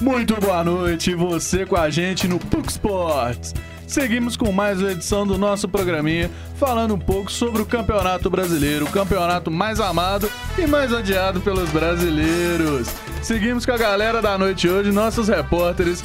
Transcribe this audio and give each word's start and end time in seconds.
Muito 0.00 0.34
boa 0.40 0.64
noite, 0.64 1.14
você 1.14 1.66
com 1.66 1.76
a 1.76 1.90
gente 1.90 2.26
no 2.26 2.38
PUC 2.38 2.70
Sports. 2.70 3.54
Seguimos 3.86 4.34
com 4.34 4.50
mais 4.50 4.80
uma 4.80 4.92
edição 4.92 5.26
do 5.26 5.36
nosso 5.36 5.68
programinha, 5.68 6.30
falando 6.56 6.94
um 6.94 6.98
pouco 6.98 7.30
sobre 7.30 7.60
o 7.60 7.66
Campeonato 7.66 8.30
Brasileiro, 8.30 8.86
o 8.86 8.90
campeonato 8.90 9.50
mais 9.50 9.78
amado 9.78 10.30
e 10.56 10.66
mais 10.66 10.90
odiado 10.90 11.42
pelos 11.42 11.68
brasileiros. 11.68 12.88
Seguimos 13.22 13.66
com 13.66 13.72
a 13.72 13.76
galera 13.76 14.22
da 14.22 14.38
noite 14.38 14.66
hoje, 14.66 14.90
nossos 14.90 15.28
repórteres 15.28 16.02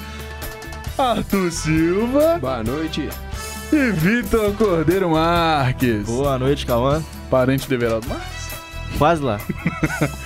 Arthur 0.98 1.50
Silva. 1.50 2.38
Boa 2.40 2.64
noite. 2.64 3.08
E 3.72 3.92
Vitor 3.92 4.52
Cordeiro 4.56 5.12
Marques. 5.12 6.06
Boa 6.06 6.38
noite, 6.38 6.66
Cauã. 6.66 7.02
Parente 7.30 7.66
de 7.66 7.74
Everaldo 7.76 8.10
Marques? 8.10 8.50
Quase 8.98 9.22
lá. 9.22 9.40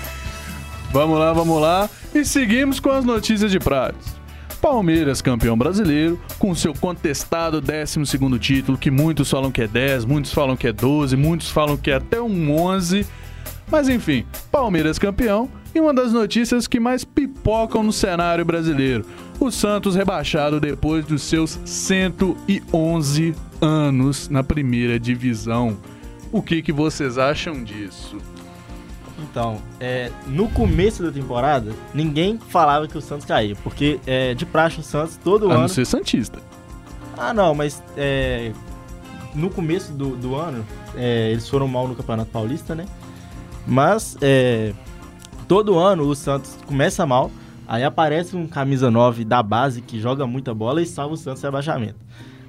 vamos 0.92 1.20
lá, 1.20 1.34
vamos 1.34 1.62
lá. 1.62 1.90
E 2.14 2.26
seguimos 2.26 2.80
com 2.80 2.90
as 2.90 3.06
notícias 3.06 3.52
de 3.52 3.60
pratos. 3.60 4.20
Palmeiras, 4.62 5.22
campeão 5.22 5.58
brasileiro, 5.58 6.20
com 6.38 6.54
seu 6.54 6.74
contestado 6.74 7.62
12 7.62 8.40
título, 8.40 8.78
que 8.78 8.92
muitos 8.92 9.30
falam 9.30 9.52
que 9.52 9.62
é 9.62 9.68
10, 9.68 10.06
muitos 10.06 10.34
falam 10.34 10.58
que 10.58 10.68
é 10.68 10.74
12, 10.74 11.16
muitos 11.16 11.50
falam 11.50 11.78
que 11.78 11.92
é 11.92 11.96
até 11.96 12.22
um 12.22 12.56
11. 12.58 13.06
Mas 13.72 13.88
enfim, 13.88 14.26
Palmeiras 14.52 15.00
campeão 15.00 15.50
e 15.74 15.80
uma 15.80 15.94
das 15.94 16.12
notícias 16.12 16.68
que 16.68 16.80
mais 16.80 17.06
pipocam 17.06 17.84
no 17.84 17.94
cenário 17.94 18.44
brasileiro. 18.44 19.06
O 19.40 19.50
Santos 19.50 19.96
rebaixado 19.96 20.60
depois 20.60 21.06
dos 21.06 21.24
seus 21.24 21.58
111 21.64 23.34
anos 23.62 24.28
na 24.28 24.44
primeira 24.44 25.00
divisão. 25.00 25.78
O 26.32 26.42
que, 26.42 26.62
que 26.62 26.74
vocês 26.74 27.18
acham 27.18 27.64
disso? 27.64 28.18
Então, 29.24 29.62
é, 29.80 30.12
no 30.28 30.48
começo 30.50 31.04
da 31.04 31.12
temporada, 31.12 31.72
ninguém 31.94 32.38
falava 32.38 32.88
que 32.88 32.98
o 32.98 33.02
Santos 33.02 33.26
caía, 33.26 33.56
porque 33.64 34.00
é, 34.06 34.34
de 34.34 34.46
praxe 34.46 34.80
o 34.80 34.84
Santos 34.84 35.18
todo 35.24 35.50
a 35.50 35.54
ano. 35.54 35.62
não 35.62 35.68
ser 35.68 35.86
Santista. 35.86 36.40
Ah, 37.18 37.34
não, 37.34 37.54
mas 37.54 37.84
é, 37.98 38.52
no 39.36 39.50
começo 39.50 39.92
do, 39.92 40.16
do 40.16 40.36
ano, 40.36 40.66
é, 40.96 41.32
eles 41.32 41.48
foram 41.48 41.68
mal 41.68 41.88
no 41.88 41.96
Campeonato 41.96 42.32
Paulista, 42.32 42.74
né? 42.74 42.86
Mas 43.68 44.18
é, 44.22 44.74
todo 45.48 45.78
ano 45.78 46.04
o 46.04 46.16
Santos 46.16 46.58
começa 46.66 47.06
mal, 47.06 47.30
aí 47.68 47.84
aparece 47.84 48.36
um 48.36 48.48
camisa 48.48 48.90
9 48.90 49.26
da 49.26 49.44
base 49.44 49.82
que 49.82 50.00
joga 50.00 50.26
muita 50.26 50.54
bola 50.54 50.82
e 50.82 50.86
salva 50.86 51.14
o 51.14 51.18
Santos 51.18 51.42
de 51.42 51.48
abaixamento. 51.48 52.00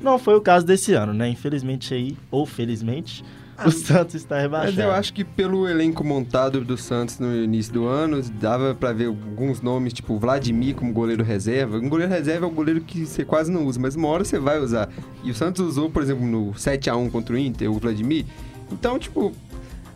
Não 0.01 0.19
foi 0.19 0.35
o 0.35 0.41
caso 0.41 0.65
desse 0.65 0.95
ano, 0.95 1.13
né? 1.13 1.29
Infelizmente 1.29 1.93
aí, 1.93 2.17
ou 2.31 2.47
felizmente, 2.47 3.23
o 3.67 3.71
Santos 3.71 4.15
está 4.15 4.39
rebaixado. 4.39 4.77
Mas 4.77 4.85
eu 4.85 4.91
acho 4.91 5.13
que 5.13 5.25
pelo 5.25 5.69
elenco 5.69 6.05
montado 6.05 6.65
do 6.65 6.77
Santos 6.77 7.19
no 7.19 7.35
início 7.35 7.73
do 7.73 7.87
ano, 7.87 8.23
dava 8.41 8.75
para 8.75 8.93
ver 8.93 9.07
alguns 9.07 9.61
nomes, 9.61 9.93
tipo 9.93 10.19
Vladimir 10.19 10.75
como 10.75 10.93
goleiro 10.93 11.23
reserva. 11.23 11.77
Um 11.77 11.89
goleiro 11.89 12.13
reserva 12.13 12.47
é 12.47 12.49
um 12.49 12.55
goleiro 12.55 12.81
que 12.81 13.07
você 13.07 13.25
quase 13.25 13.51
não 13.51 13.67
usa, 13.67 13.79
mas 13.79 13.95
uma 13.95 14.09
hora 14.09 14.25
você 14.25 14.39
vai 14.39 14.59
usar. 14.59 14.89
E 15.23 15.31
o 15.31 15.35
Santos 15.35 15.67
usou, 15.67 15.91
por 15.91 16.03
exemplo, 16.03 16.27
no 16.27 16.57
7 16.57 16.91
a 16.91 16.97
1 16.97 17.11
contra 17.11 17.35
o 17.35 17.39
Inter, 17.39 17.71
o 17.71 17.79
Vladimir. 17.79 18.25
Então, 18.73 18.99
tipo, 18.99 19.33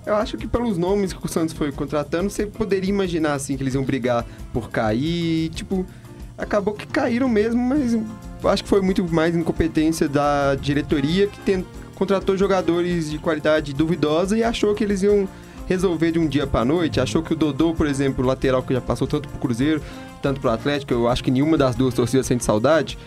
eu 0.07 0.15
acho 0.17 0.37
que 0.37 0.47
pelos 0.47 0.77
nomes 0.77 1.13
que 1.13 1.25
o 1.25 1.29
Santos 1.29 1.55
foi 1.55 1.73
contratando, 1.73 2.29
você 2.29 2.47
poderia 2.47 2.91
imaginar 2.91 3.35
assim 3.35 3.57
que 3.57 3.63
eles 3.63 3.75
iam 3.75 3.85
brigar 3.85 4.27
por 4.53 4.71
cair, 4.71 5.47
e, 5.47 5.49
tipo, 5.49 5.87
acabou 6.37 6.75
que 6.75 6.87
caíram 6.87 7.29
mesmo, 7.29 7.63
mas 7.63 7.97
acho 8.45 8.63
que 8.63 8.69
foi 8.69 8.83
muito 8.83 9.05
mais 9.13 9.35
incompetência 9.35 10.09
da 10.09 10.55
diretoria 10.57 11.27
que 11.27 11.39
tentou 11.41 11.84
contratou 11.95 12.37
jogadores 12.37 13.11
de 13.11 13.19
qualidade 13.19 13.73
duvidosa 13.73 14.37
e 14.37 14.43
achou 14.43 14.75
que 14.75 14.85
eles 14.85 15.03
iam 15.03 15.29
resolver 15.67 16.13
de 16.13 16.19
um 16.19 16.27
dia 16.27 16.47
para 16.47 16.65
noite. 16.65 17.01
Achou 17.01 17.23
que 17.23 17.33
o 17.33 17.37
Dodô, 17.37 17.75
por 17.75 17.87
exemplo, 17.87 18.25
o 18.25 18.27
lateral 18.27 18.63
que 18.63 18.75
já 18.75 18.81
passou 18.81 19.07
tanto 19.07 19.29
pro 19.29 19.39
Cruzeiro, 19.39 19.83
tanto 20.23 20.41
pro 20.41 20.51
Atlético, 20.51 20.93
eu 20.93 21.09
acho 21.09 21.23
que 21.23 21.31
nenhuma 21.31 21.57
das 21.57 21.75
duas 21.75 21.95
torcidas 21.95 22.27
sente 22.27 22.45
saudade, 22.45 22.99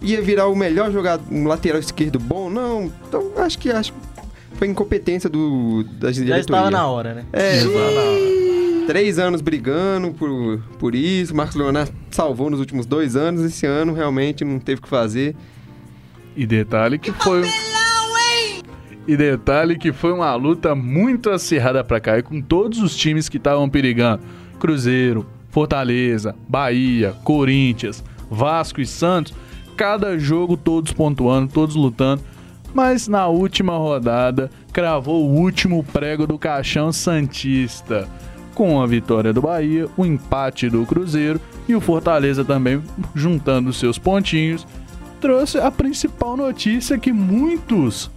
ia 0.00 0.20
virar 0.22 0.46
o 0.46 0.56
melhor 0.56 0.90
jogador, 0.90 1.24
um 1.30 1.46
lateral 1.46 1.80
esquerdo 1.80 2.18
bom. 2.18 2.50
Não, 2.50 2.90
então 3.08 3.32
acho 3.36 3.58
que 3.58 3.70
acho 3.70 3.92
foi 4.54 4.68
incompetência 4.68 5.30
do 5.30 5.84
da 5.84 6.10
diretoria. 6.10 6.34
Já 6.34 6.40
estava 6.40 6.70
na 6.70 6.86
hora, 6.86 7.14
né? 7.14 7.24
É, 7.32 7.56
estava 7.56 7.72
na 7.72 8.00
hora. 8.00 8.86
Três 8.86 9.18
anos 9.18 9.40
brigando 9.40 10.12
por, 10.12 10.60
por 10.78 10.94
isso. 10.94 11.34
Marcos 11.34 11.54
Leonardo 11.54 11.92
salvou 12.10 12.50
nos 12.50 12.58
últimos 12.58 12.86
dois 12.86 13.14
anos. 13.14 13.42
Esse 13.42 13.64
ano 13.64 13.94
realmente 13.94 14.44
não 14.44 14.58
teve 14.58 14.80
o 14.80 14.82
que 14.82 14.88
fazer. 14.88 15.36
E 16.36 16.44
detalhe 16.44 16.98
que 16.98 17.12
foi. 17.12 17.42
E 19.06 19.16
detalhe 19.16 19.78
que 19.78 19.92
foi 19.92 20.12
uma 20.12 20.34
luta 20.34 20.74
muito 20.74 21.30
acirrada 21.30 21.82
para 21.82 22.00
cair 22.00 22.22
com 22.22 22.40
todos 22.40 22.80
os 22.80 22.94
times 22.94 23.28
que 23.28 23.38
estavam 23.38 23.68
perigando: 23.68 24.22
Cruzeiro, 24.58 25.26
Fortaleza, 25.50 26.34
Bahia, 26.48 27.14
Corinthians, 27.24 28.04
Vasco 28.30 28.80
e 28.80 28.86
Santos. 28.86 29.34
Cada 29.76 30.18
jogo 30.18 30.56
todos 30.56 30.92
pontuando, 30.92 31.52
todos 31.52 31.74
lutando. 31.74 32.22
Mas 32.72 33.08
na 33.08 33.26
última 33.26 33.76
rodada 33.76 34.50
cravou 34.72 35.24
o 35.24 35.34
último 35.34 35.82
prego 35.82 36.26
do 36.26 36.38
caixão 36.38 36.92
santista. 36.92 38.06
Com 38.54 38.80
a 38.80 38.86
vitória 38.86 39.32
do 39.32 39.40
Bahia, 39.40 39.88
o 39.96 40.04
empate 40.04 40.68
do 40.68 40.84
Cruzeiro 40.84 41.40
e 41.66 41.74
o 41.74 41.80
Fortaleza 41.80 42.44
também 42.44 42.82
juntando 43.14 43.72
seus 43.72 43.98
pontinhos, 43.98 44.66
trouxe 45.20 45.58
a 45.58 45.70
principal 45.70 46.36
notícia 46.36 46.98
que 46.98 47.12
muitos 47.12 48.10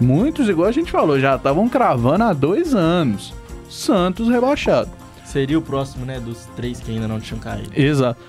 Muitos, 0.00 0.48
igual 0.48 0.68
a 0.68 0.72
gente 0.72 0.90
falou, 0.90 1.20
já 1.20 1.36
estavam 1.36 1.68
cravando 1.68 2.24
há 2.24 2.32
dois 2.32 2.74
anos. 2.74 3.34
Santos 3.68 4.28
rebaixado. 4.28 4.90
Seria 5.24 5.58
o 5.58 5.62
próximo, 5.62 6.04
né, 6.04 6.18
dos 6.18 6.46
três 6.56 6.80
que 6.80 6.90
ainda 6.90 7.06
não 7.06 7.20
tinham 7.20 7.38
caído. 7.38 7.70
Exato. 7.74 8.20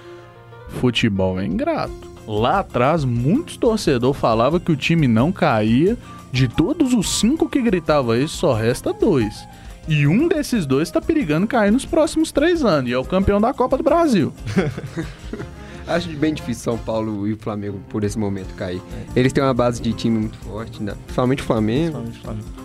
Futebol 0.79 1.39
é 1.39 1.45
ingrato. 1.45 2.11
Lá 2.27 2.59
atrás, 2.59 3.03
muitos 3.03 3.57
torcedores 3.57 4.19
falavam 4.19 4.59
que 4.59 4.71
o 4.71 4.77
time 4.77 5.07
não 5.07 5.31
caía. 5.31 5.97
De 6.31 6.47
todos 6.47 6.93
os 6.93 7.19
cinco 7.19 7.49
que 7.49 7.61
gritavam 7.61 8.15
isso, 8.15 8.37
só 8.37 8.53
resta 8.53 8.93
dois. 8.93 9.45
E 9.87 10.07
um 10.07 10.27
desses 10.27 10.65
dois 10.65 10.87
está 10.87 11.01
perigando 11.01 11.45
cair 11.45 11.71
nos 11.71 11.85
próximos 11.85 12.31
três 12.31 12.63
anos. 12.63 12.89
E 12.89 12.93
é 12.93 12.97
o 12.97 13.03
campeão 13.03 13.41
da 13.41 13.53
Copa 13.53 13.75
do 13.77 13.83
Brasil. 13.83 14.31
Acho 15.96 16.09
bem 16.09 16.34
difícil 16.34 16.63
São 16.63 16.78
Paulo 16.78 17.28
e 17.28 17.34
o 17.34 17.38
Flamengo 17.38 17.79
por 17.90 18.03
esse 18.03 18.18
momento 18.18 18.53
cair. 18.56 18.81
Eles 19.16 19.34
têm 19.34 19.44
uma 19.44 19.53
base 19.53 19.81
de 19.81 19.94
time 19.94 20.19
muito 20.19 20.38
forte, 20.40 20.81
né? 20.81 20.94
principalmente 21.06 21.41
o 21.41 21.46
Flamengo. 21.46 22.02
Principalmente 22.02 22.19
o 22.19 22.22
Flamengo. 22.22 22.62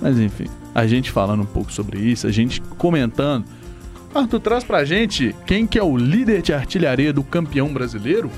Mas 0.00 0.18
enfim, 0.18 0.46
a 0.74 0.86
gente 0.86 1.10
falando 1.10 1.42
um 1.42 1.46
pouco 1.46 1.72
sobre 1.72 1.98
isso, 1.98 2.26
a 2.26 2.30
gente 2.30 2.60
comentando. 2.78 3.44
Arthur, 4.14 4.40
traz 4.40 4.64
pra 4.64 4.84
gente 4.84 5.34
quem 5.46 5.66
que 5.66 5.78
é 5.78 5.82
o 5.82 5.96
líder 5.96 6.40
de 6.40 6.52
artilharia 6.52 7.12
do 7.12 7.22
campeão 7.22 7.72
brasileiro? 7.72 8.30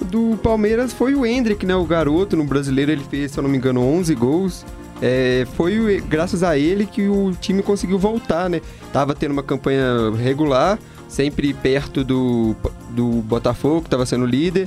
Do 0.00 0.36
Palmeiras 0.42 0.92
foi 0.92 1.14
o 1.14 1.24
Hendrick, 1.24 1.64
né? 1.64 1.76
O 1.76 1.84
garoto 1.84 2.36
no 2.36 2.44
brasileiro, 2.44 2.90
ele 2.90 3.04
fez, 3.04 3.30
se 3.30 3.38
eu 3.38 3.42
não 3.42 3.50
me 3.50 3.56
engano, 3.56 3.80
11 3.80 4.14
gols. 4.14 4.66
É, 5.00 5.46
foi 5.56 6.02
graças 6.08 6.42
a 6.42 6.56
ele 6.58 6.86
que 6.86 7.08
o 7.08 7.32
time 7.40 7.62
conseguiu 7.62 7.98
voltar, 7.98 8.50
né? 8.50 8.60
Tava 8.92 9.14
tendo 9.14 9.32
uma 9.32 9.42
campanha 9.42 10.10
regular, 10.16 10.78
sempre 11.12 11.52
perto 11.52 12.02
do, 12.02 12.56
do 12.90 13.06
Botafogo, 13.22 13.82
que 13.82 13.86
estava 13.86 14.06
sendo 14.06 14.24
líder, 14.24 14.66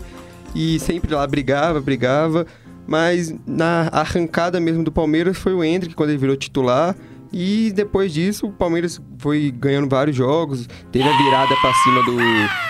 e 0.53 0.79
sempre 0.79 1.13
lá 1.13 1.25
brigava, 1.25 1.81
brigava. 1.81 2.45
Mas 2.87 3.33
na 3.47 3.89
arrancada 3.91 4.59
mesmo 4.59 4.83
do 4.83 4.91
Palmeiras 4.91 5.37
foi 5.37 5.55
o 5.55 5.63
Hendrick 5.63 5.95
quando 5.95 6.11
ele 6.11 6.19
virou 6.19 6.35
titular. 6.37 6.95
E 7.33 7.73
depois 7.75 8.13
disso, 8.13 8.45
o 8.45 8.51
Palmeiras 8.51 9.01
foi 9.17 9.51
ganhando 9.51 9.89
vários 9.89 10.15
jogos. 10.15 10.69
Teve 10.91 11.09
a 11.09 11.17
virada 11.17 11.55
para 11.59 11.73
cima 11.73 12.03
do 12.03 12.15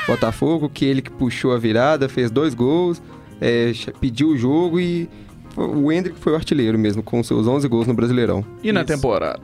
Botafogo, 0.07 0.69
que 0.69 0.85
ele 0.85 1.01
que 1.01 1.11
puxou 1.11 1.51
a 1.51 1.57
virada, 1.57 2.07
fez 2.07 2.31
dois 2.31 2.53
gols, 2.53 3.03
é, 3.41 3.73
pediu 3.99 4.29
o 4.29 4.37
jogo 4.37 4.79
e 4.79 5.09
o 5.57 5.91
Hendrick 5.91 6.17
foi 6.17 6.31
o 6.31 6.35
artilheiro 6.35 6.79
mesmo, 6.79 7.03
com 7.03 7.21
seus 7.21 7.45
11 7.45 7.67
gols 7.67 7.87
no 7.87 7.93
Brasileirão. 7.93 8.43
E 8.63 8.71
na 8.71 8.81
Isso. 8.81 8.87
temporada? 8.87 9.41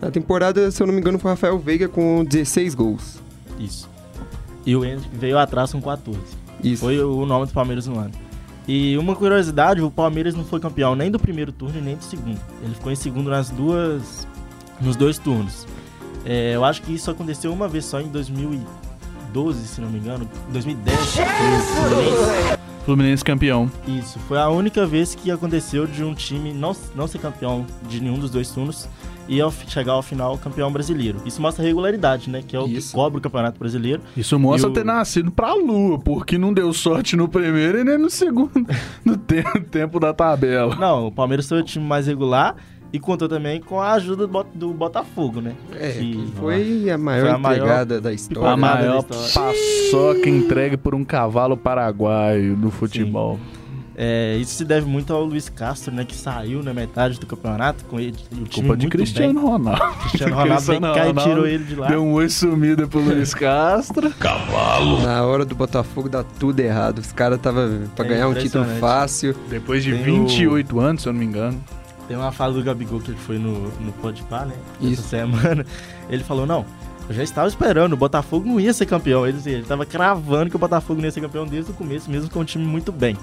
Na 0.00 0.10
temporada, 0.10 0.70
se 0.70 0.82
eu 0.82 0.86
não 0.86 0.94
me 0.94 1.00
engano, 1.00 1.18
foi 1.18 1.30
o 1.30 1.32
Rafael 1.32 1.58
Veiga 1.58 1.88
com 1.88 2.22
16 2.24 2.74
gols. 2.74 3.27
Isso. 3.58 3.88
E 4.64 4.76
o 4.76 4.84
Hendrick 4.84 5.16
veio 5.16 5.38
atrás 5.38 5.72
com 5.72 5.80
14. 5.80 6.20
Isso. 6.62 6.82
Foi 6.82 7.02
o 7.02 7.24
nome 7.24 7.46
do 7.46 7.52
Palmeiras 7.52 7.86
no 7.86 7.98
ano. 7.98 8.12
E 8.66 8.98
uma 8.98 9.16
curiosidade, 9.16 9.80
o 9.80 9.90
Palmeiras 9.90 10.34
não 10.34 10.44
foi 10.44 10.60
campeão 10.60 10.94
nem 10.94 11.10
do 11.10 11.18
primeiro 11.18 11.50
turno 11.50 11.80
nem 11.80 11.96
do 11.96 12.04
segundo. 12.04 12.38
Ele 12.62 12.74
ficou 12.74 12.92
em 12.92 12.96
segundo 12.96 13.30
nas 13.30 13.48
duas 13.48 14.26
nos 14.80 14.94
dois 14.94 15.18
turnos. 15.18 15.66
É, 16.24 16.54
eu 16.54 16.64
acho 16.64 16.82
que 16.82 16.92
isso 16.92 17.10
aconteceu 17.10 17.52
uma 17.52 17.66
vez 17.66 17.86
só 17.86 18.00
em 18.00 18.08
2012, 18.08 19.66
se 19.66 19.80
não 19.80 19.88
me 19.88 19.98
engano. 19.98 20.28
2010. 20.52 20.98
Fluminense. 20.98 22.57
Fluminense 22.88 23.22
campeão. 23.22 23.70
Isso, 23.86 24.18
foi 24.20 24.38
a 24.38 24.48
única 24.48 24.86
vez 24.86 25.14
que 25.14 25.30
aconteceu 25.30 25.86
de 25.86 26.02
um 26.02 26.14
time 26.14 26.54
não, 26.54 26.74
não 26.96 27.06
ser 27.06 27.18
campeão 27.18 27.66
de 27.86 28.00
nenhum 28.00 28.18
dos 28.18 28.30
dois 28.30 28.50
turnos 28.50 28.88
e 29.28 29.38
ao 29.42 29.52
chegar 29.52 29.92
ao 29.92 30.02
final 30.02 30.38
campeão 30.38 30.72
brasileiro. 30.72 31.20
Isso 31.26 31.42
mostra 31.42 31.62
regularidade, 31.62 32.30
né? 32.30 32.42
Que 32.42 32.56
é 32.56 32.58
o 32.58 32.66
Isso. 32.66 32.88
que 32.88 32.94
cobra 32.94 33.18
o 33.18 33.20
Campeonato 33.20 33.58
Brasileiro. 33.58 34.00
Isso 34.16 34.38
mostra 34.38 34.70
o... 34.70 34.72
ter 34.72 34.86
nascido 34.86 35.30
pra 35.30 35.52
lua, 35.52 35.98
porque 35.98 36.38
não 36.38 36.50
deu 36.50 36.72
sorte 36.72 37.14
no 37.14 37.28
primeiro 37.28 37.78
e 37.78 37.84
nem 37.84 37.98
no 37.98 38.08
segundo, 38.08 38.66
no 39.04 39.18
te 39.18 39.42
tempo 39.70 40.00
da 40.00 40.14
tabela. 40.14 40.74
Não, 40.76 41.08
o 41.08 41.12
Palmeiras 41.12 41.46
foi 41.46 41.60
o 41.60 41.62
time 41.62 41.84
mais 41.84 42.06
regular 42.06 42.56
E 42.92 42.98
contou 42.98 43.28
também 43.28 43.60
com 43.60 43.80
a 43.80 43.92
ajuda 43.92 44.26
do, 44.26 44.32
Bot- 44.32 44.48
do 44.54 44.70
Botafogo, 44.72 45.40
né? 45.42 45.52
É, 45.78 45.92
Que- 45.92 46.32
foi 46.36 46.90
a 46.90 46.96
maior 46.96 47.20
Foi 47.22 47.30
a 47.30 47.38
maior 47.38 47.56
entregada 47.56 48.00
da 48.00 48.08
A 48.08 48.12
história. 48.14 48.56
Nada 48.56 48.76
maior 48.78 49.02
da 49.02 49.16
história. 49.16 49.54
paçoca 49.92 50.28
entregue 50.30 50.76
por 50.78 50.94
um 50.94 51.04
cavalo 51.04 51.54
paraguaio 51.56 52.56
do 52.56 52.70
futebol. 52.70 53.38
É, 54.00 54.36
isso 54.36 54.54
se 54.54 54.64
deve 54.64 54.86
muito 54.86 55.12
ao 55.12 55.24
Luiz 55.24 55.48
Castro, 55.48 55.92
né? 55.92 56.04
Que 56.04 56.14
saiu 56.14 56.62
na 56.62 56.72
metade 56.72 57.18
do 57.18 57.26
campeonato 57.26 57.84
com 57.86 57.98
ele, 57.98 58.12
o 58.12 58.14
time 58.14 58.48
Culpa 58.48 58.76
de 58.76 58.84
muito 58.84 58.88
Cristiano 58.90 59.34
bem. 59.40 59.50
Ronaldo. 59.50 59.80
Cristiano 60.08 60.34
Ronaldo 60.36 60.62
vem 60.62 60.80
cá 60.80 61.08
e 61.08 61.14
tirou 61.14 61.46
ele 61.48 61.64
de 61.64 61.74
lá. 61.74 61.88
Deu 61.88 62.04
um 62.04 62.12
oi 62.12 62.28
sumida 62.28 62.86
pro 62.86 63.00
Luiz 63.00 63.34
Castro. 63.34 64.08
Na 65.04 65.24
hora 65.24 65.44
do 65.44 65.54
Botafogo 65.54 66.08
dá 66.08 66.22
tudo 66.22 66.60
errado. 66.60 67.00
Os 67.00 67.10
caras 67.12 67.40
tava 67.40 67.68
pra 67.96 68.04
É 68.04 68.08
ganhar 68.08 68.28
um 68.28 68.34
título 68.34 68.64
fácil. 68.78 69.34
Depois 69.50 69.82
de 69.82 69.92
Tem 69.92 70.02
28 70.04 70.78
anos, 70.78 71.02
se 71.02 71.08
eu 71.08 71.12
não 71.12 71.18
me 71.20 71.26
engano. 71.26 71.60
Tem 72.08 72.16
uma 72.16 72.32
fala 72.32 72.54
do 72.54 72.62
Gabigol 72.62 73.00
que 73.00 73.10
ele 73.10 73.18
foi 73.18 73.38
no, 73.38 73.70
no 73.80 73.92
Podpah, 73.92 74.46
né? 74.46 74.54
Isso. 74.80 75.02
Essa 75.02 75.08
semana. 75.08 75.64
Ele 76.08 76.24
falou, 76.24 76.46
não, 76.46 76.64
eu 77.06 77.14
já 77.14 77.22
estava 77.22 77.46
esperando, 77.46 77.92
o 77.92 77.96
Botafogo 77.96 78.48
não 78.48 78.58
ia 78.58 78.72
ser 78.72 78.86
campeão. 78.86 79.26
Ele, 79.26 79.38
ele 79.44 79.64
tava 79.64 79.84
cravando 79.84 80.48
que 80.48 80.56
o 80.56 80.58
Botafogo 80.58 81.00
não 81.00 81.06
ia 81.06 81.12
ser 81.12 81.20
campeão 81.20 81.46
desde 81.46 81.70
o 81.70 81.74
começo, 81.74 82.10
mesmo 82.10 82.30
com 82.30 82.40
um 82.40 82.44
time 82.44 82.64
muito 82.64 82.90
bem. 82.90 83.16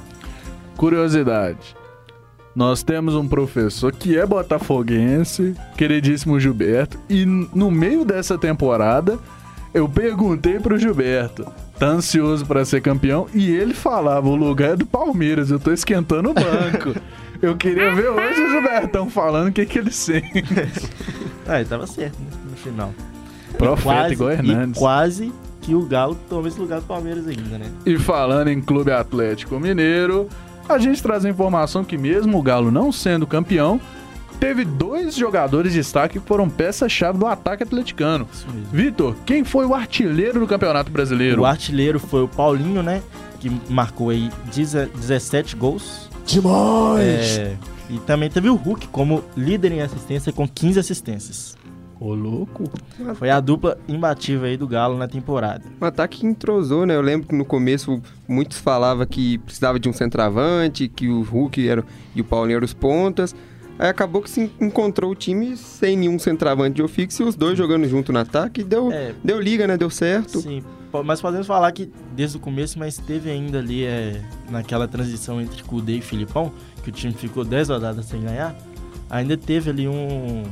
Curiosidade. 0.78 1.76
Nós 2.56 2.84
temos 2.84 3.16
um 3.16 3.28
professor 3.28 3.92
que 3.92 4.18
é 4.18 4.26
botafoguense, 4.26 5.56
queridíssimo 5.76 6.40
Gilberto, 6.40 6.98
e 7.10 7.26
no 7.26 7.70
meio 7.70 8.06
dessa 8.06 8.38
temporada 8.38 9.20
eu 9.74 9.90
perguntei 9.90 10.58
pro 10.58 10.78
Gilberto, 10.78 11.46
tá 11.78 11.88
ansioso 11.88 12.46
pra 12.46 12.64
ser 12.64 12.80
campeão? 12.80 13.28
E 13.34 13.52
ele 13.52 13.74
falava, 13.74 14.30
o 14.30 14.36
lugar 14.38 14.70
é 14.72 14.76
do 14.78 14.86
Palmeiras, 14.86 15.52
eu 15.52 15.60
tô 15.60 15.70
esquentando 15.74 16.30
o 16.30 16.34
banco. 16.34 16.98
eu 17.46 17.56
queria 17.56 17.94
ver 17.94 18.10
hoje 18.10 18.42
o 18.42 18.50
Gilbertão 18.52 19.10
falando 19.10 19.50
o 19.50 19.52
que, 19.52 19.66
que 19.66 19.80
ele 19.80 19.92
sente. 19.92 20.44
Ah, 21.48 21.60
ele 21.60 21.70
tava 21.70 21.86
certo, 21.86 22.18
né? 22.20 22.28
No 22.50 22.58
final. 22.58 22.92
Profeta 23.56 23.84
quase, 23.84 24.14
igual 24.14 24.32
e 24.32 24.34
Hernandes. 24.34 24.80
quase 24.80 25.34
que 25.62 25.76
o 25.76 25.84
Galo 25.86 26.18
toma 26.28 26.48
esse 26.48 26.60
lugar 26.60 26.80
do 26.82 26.88
Palmeiras 26.88 27.28
ainda, 27.28 27.60
né? 27.60 27.66
E 27.86 28.00
falando 28.00 28.48
em 28.48 28.60
Clube 28.60 28.92
Atlético 28.92 29.60
Mineiro, 29.60 30.28
a 30.68 30.80
gente 30.80 31.04
traz 31.04 31.24
a 31.24 31.30
informação 31.30 31.84
que 31.84 32.00
mesmo 32.00 32.40
o 32.40 32.42
Galo 32.42 32.72
não 32.72 32.92
sendo 32.92 33.28
campeão, 33.28 33.80
teve 34.40 34.66
dois 34.66 35.14
jogadores 35.16 35.72
de 35.74 35.78
destaque 35.78 36.20
que 36.20 36.28
foram 36.28 36.50
peça-chave 36.50 37.20
do 37.20 37.28
ataque 37.28 37.62
atleticano. 37.62 38.28
Vitor, 38.74 39.16
quem 39.24 39.44
foi 39.44 39.68
o 39.68 39.76
artilheiro 39.76 40.40
do 40.40 40.48
Campeonato 40.48 40.92
Brasileiro? 40.92 41.44
O 41.44 41.46
artilheiro 41.46 42.00
foi 42.00 42.24
o 42.24 42.28
Paulinho, 42.28 42.82
né? 42.82 43.04
Que 43.40 43.52
marcou 43.70 44.10
aí 44.10 44.32
10 44.52 44.90
17 44.96 45.56
gols. 45.56 46.10
Demais! 46.26 47.38
É, 47.38 47.58
e 47.90 48.00
também 48.00 48.30
teve 48.30 48.50
o 48.50 48.56
Hulk 48.56 48.88
como 48.88 49.24
líder 49.38 49.72
em 49.72 49.82
assistência 49.82 50.34
com 50.34 50.48
15 50.48 50.80
assistências. 50.80 51.56
Ô, 52.00 52.14
louco. 52.14 52.70
Foi 53.16 53.30
a 53.30 53.40
dupla 53.40 53.78
imbatível 53.88 54.46
aí 54.46 54.58
do 54.58 54.68
Galo 54.68 54.98
na 54.98 55.08
temporada. 55.08 55.64
Um 55.82 55.86
ataque 55.86 56.20
que 56.20 56.26
entrosou, 56.26 56.86
né? 56.86 56.96
Eu 56.96 57.02
lembro 57.02 57.28
que 57.28 57.36
no 57.36 57.46
começo 57.46 58.02
muitos 58.28 58.58
falavam 58.58 59.06
que 59.06 59.38
precisava 59.40 59.80
de 59.80 59.88
um 59.88 59.94
centroavante, 59.94 60.90
que 60.90 61.08
o 61.08 61.22
Hulk 61.22 61.68
era, 61.68 61.84
e 62.14 62.22
o 62.22 62.24
Paulinho 62.24 62.58
eram 62.58 62.66
os 62.66 62.74
pontas. 62.74 63.34
Aí 63.78 63.90
acabou 63.90 64.22
que 64.22 64.30
se 64.30 64.50
encontrou 64.60 65.12
o 65.12 65.16
time 65.16 65.58
sem 65.58 65.98
nenhum 65.98 66.18
centroavante 66.18 66.76
de 66.76 66.84
ofício 66.84 67.26
e 67.26 67.30
os 67.30 67.36
dois 67.36 67.58
jogando 67.58 67.88
junto 67.90 68.14
no 68.14 68.20
ataque. 68.20 68.64
Deu, 68.64 68.92
É. 68.92 69.14
deu 69.24 69.40
liga, 69.42 69.68
né? 69.68 69.76
Deu 69.78 69.90
certo. 69.90 70.40
Sim, 70.40 70.64
mas 71.04 71.20
podemos 71.22 71.46
falar 71.46 71.72
que 71.74 71.92
desde 72.16 72.38
o 72.38 72.40
começo, 72.40 72.80
mas 72.80 72.98
teve 72.98 73.30
ainda 73.30 73.60
ali 73.60 73.84
é, 73.84 74.22
naquela 74.50 74.88
transição 74.88 75.42
entre 75.42 75.62
Kudê 75.64 75.98
e 75.98 76.02
Filipão, 76.02 76.54
que 76.84 76.90
o 76.90 76.92
time 76.92 77.14
ficou 77.14 77.44
10 77.44 77.68
rodadas 77.68 78.06
sem 78.06 78.22
ganhar, 78.22 78.56
ainda 79.10 79.36
teve 79.36 79.70
ali 79.70 79.90
um, 79.90 80.44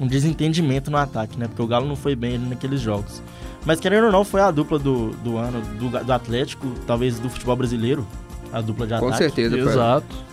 um 0.00 0.06
desentendimento 0.06 0.90
no 0.90 0.96
ataque, 0.96 1.38
né? 1.38 1.46
Porque 1.46 1.60
o 1.60 1.66
Galo 1.66 1.86
não 1.86 1.96
foi 1.96 2.16
bem 2.16 2.36
ali 2.36 2.48
naqueles 2.48 2.80
jogos. 2.80 3.22
Mas 3.66 3.78
querendo 3.78 4.04
ou 4.06 4.12
não, 4.12 4.24
foi 4.24 4.40
a 4.40 4.50
dupla 4.50 4.78
do, 4.78 5.10
do 5.16 5.36
ano 5.36 5.60
do, 5.78 5.90
do 6.04 6.12
Atlético, 6.12 6.66
talvez 6.86 7.18
do 7.18 7.28
futebol 7.28 7.54
brasileiro, 7.56 8.06
a 8.50 8.62
dupla 8.62 8.86
de 8.86 8.98
Com 8.98 9.08
ataque. 9.08 9.18
certeza. 9.24 9.58
foi. 9.58 9.66
Exato. 9.72 10.29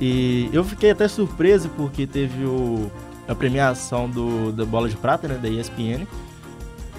E 0.00 0.50
eu 0.52 0.62
fiquei 0.64 0.90
até 0.90 1.08
surpreso 1.08 1.68
porque 1.70 2.06
teve 2.06 2.44
o, 2.44 2.90
a 3.26 3.34
premiação 3.34 4.08
do, 4.08 4.52
da 4.52 4.64
Bola 4.64 4.88
de 4.88 4.96
Prata, 4.96 5.26
né? 5.26 5.38
Da 5.40 5.48
ESPN. 5.48 6.06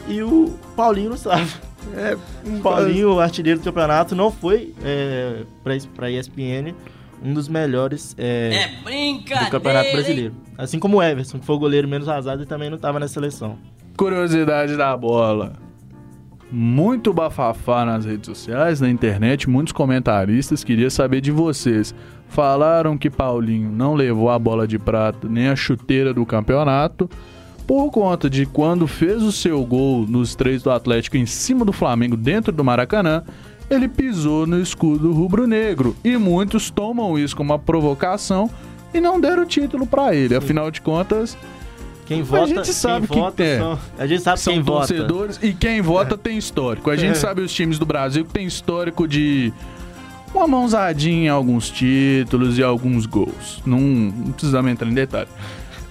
E 0.08 0.22
o 0.24 0.58
Paulinho 0.76 1.10
não 1.10 1.16
estava. 1.16 1.48
É, 1.96 2.18
um 2.46 2.58
O 2.60 2.62
Paulinho, 2.62 3.14
o 3.14 3.20
artilheiro 3.20 3.60
do 3.60 3.64
campeonato, 3.64 4.16
não 4.16 4.32
foi 4.32 4.74
é, 4.84 5.44
para 5.96 6.08
a 6.08 6.12
ESPN 6.12 6.74
um 7.22 7.34
dos 7.34 7.48
melhores 7.48 8.16
é, 8.18 8.70
É 8.86 9.44
do 9.44 9.50
Campeonato? 9.50 9.92
Brasileiro. 9.92 10.36
Assim 10.58 10.80
como 10.80 10.98
o 10.98 11.04
Everson, 11.04 11.40
que 11.40 11.46
foi 11.46 11.56
o 11.56 11.60
goleiro 11.60 11.88
menos 11.88 12.08
vazado 12.08 12.44
e 12.44 12.46
também 12.46 12.70
não 12.70 12.76
estava 12.76 13.00
na 13.00 13.08
seleção. 13.08 13.58
Curiosidade 13.98 14.78
da 14.78 14.96
bola. 14.96 15.54
Muito 16.50 17.14
bafafá 17.14 17.84
nas 17.84 18.06
redes 18.06 18.26
sociais, 18.26 18.80
na 18.80 18.90
internet, 18.90 19.50
muitos 19.50 19.74
comentaristas 19.74 20.64
queria 20.64 20.90
saber 20.90 21.20
de 21.20 21.32
vocês. 21.32 21.94
Falaram 22.30 22.98
que 22.98 23.10
Paulinho 23.10 23.70
não 23.70 23.94
levou 23.94 24.30
a 24.30 24.40
bola 24.40 24.68
de 24.68 24.80
prata 24.80 25.28
nem 25.28 25.50
a 25.50 25.56
chuteira 25.56 26.14
do 26.14 26.26
campeonato 26.26 27.10
por 27.68 27.92
conta 27.92 28.30
de 28.30 28.46
quando 28.46 28.88
fez 28.88 29.22
o 29.22 29.32
seu 29.32 29.64
gol 29.66 30.06
nos 30.08 30.36
três 30.36 30.64
do 30.64 30.72
Atlético 30.72 31.18
em 31.18 31.26
cima 31.26 31.66
do 31.66 31.74
Flamengo 31.74 32.16
dentro 32.16 32.54
do 32.54 32.64
Maracanã, 32.64 33.24
ele 33.70 33.90
pisou 33.90 34.48
no 34.48 34.58
escudo 34.62 35.12
rubro-negro 35.12 35.94
e 36.02 36.16
muitos 36.16 36.70
tomam 36.70 37.20
isso 37.20 37.36
como 37.36 37.52
uma 37.52 37.60
provocação 37.60 38.50
e 38.94 39.02
não 39.02 39.20
deram 39.20 39.44
o 39.44 39.46
título 39.46 39.86
pra 39.86 40.16
ele. 40.16 40.34
Afinal 40.34 40.72
de 40.72 40.80
contas, 40.80 41.38
Quem 42.08 42.22
A 42.22 42.24
vota, 42.24 42.48
gente 42.48 42.74
sabe 42.74 43.08
quem 43.08 43.16
que 43.18 43.22
vota 43.22 43.44
é. 43.44 43.58
são, 43.60 43.80
A 44.00 44.08
gente 44.08 44.22
sabe 44.24 44.40
são 44.40 44.54
quem 44.54 44.62
vota. 44.62 44.88
torcedores 44.88 45.40
e 45.42 45.54
quem 45.54 45.82
vota 45.82 46.18
tem 46.18 46.38
histórico. 46.38 46.90
A 46.90 46.96
gente 46.96 47.12
É. 47.12 47.16
sabe 47.16 47.42
os 47.42 47.54
times 47.54 47.78
do 47.78 47.86
Brasil 47.86 48.24
que 48.24 48.32
tem 48.32 48.48
histórico 48.48 49.08
de 49.08 49.52
uma 50.34 50.48
mãozadinha 50.48 51.26
em 51.26 51.30
alguns 51.30 51.70
títulos 51.70 52.58
e 52.58 52.64
alguns 52.64 53.06
gols. 53.06 53.62
Não, 53.66 53.80
não 53.80 54.32
precisamos 54.32 54.72
entrar 54.72 54.88
em 54.88 54.94
detalhe. 54.94 55.28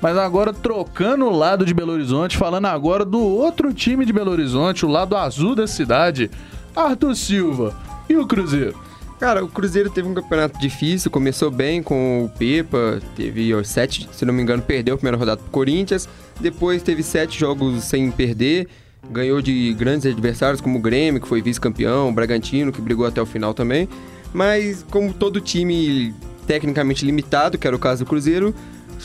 Mas 0.00 0.16
agora 0.16 0.52
trocando 0.52 1.24
o 1.26 1.30
lado 1.36 1.64
de 1.64 1.72
Belo 1.74 1.92
Horizonte, 1.92 2.36
falando 2.36 2.66
agora 2.66 3.04
do 3.04 3.18
outro 3.18 3.72
time 3.74 4.04
de 4.04 4.12
Belo 4.12 4.30
Horizonte, 4.30 4.84
o 4.86 4.88
lado 4.88 5.16
azul 5.16 5.54
da 5.54 5.66
cidade, 5.66 6.30
Arthur 6.74 7.14
Silva 7.16 7.74
e 8.08 8.16
o 8.16 8.26
Cruzeiro. 8.26 8.74
Cara, 9.18 9.42
o 9.42 9.48
Cruzeiro 9.48 9.88
teve 9.88 10.06
um 10.06 10.12
campeonato 10.12 10.58
difícil, 10.58 11.10
começou 11.10 11.50
bem 11.50 11.82
com 11.82 12.24
o 12.24 12.28
Pepa, 12.28 13.00
teve 13.14 13.54
ó, 13.54 13.62
sete, 13.64 14.06
se 14.12 14.24
não 14.26 14.34
me 14.34 14.42
engano, 14.42 14.62
perdeu 14.62 14.94
a 14.94 14.98
primeira 14.98 15.16
rodada 15.16 15.40
pro 15.40 15.50
Corinthians, 15.50 16.06
depois 16.38 16.82
teve 16.82 17.02
sete 17.02 17.38
jogos 17.38 17.84
sem 17.84 18.10
perder, 18.10 18.68
ganhou 19.10 19.40
de 19.40 19.72
grandes 19.72 20.04
adversários 20.04 20.60
como 20.60 20.78
o 20.78 20.82
Grêmio, 20.82 21.20
que 21.20 21.26
foi 21.26 21.40
vice-campeão, 21.40 22.10
o 22.10 22.12
Bragantino, 22.12 22.70
que 22.70 22.80
brigou 22.82 23.06
até 23.06 23.20
o 23.20 23.24
final 23.24 23.54
também, 23.54 23.88
mas 24.34 24.84
como 24.90 25.14
todo 25.14 25.40
time 25.40 26.14
tecnicamente 26.46 27.04
limitado, 27.04 27.56
que 27.56 27.66
era 27.66 27.74
o 27.74 27.78
caso 27.78 28.04
do 28.04 28.08
Cruzeiro, 28.08 28.54